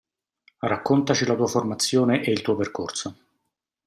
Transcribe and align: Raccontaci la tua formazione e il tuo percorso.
Raccontaci 0.61 1.27
la 1.27 1.35
tua 1.35 1.45
formazione 1.45 2.23
e 2.23 2.31
il 2.31 2.41
tuo 2.41 2.55
percorso. 2.55 3.15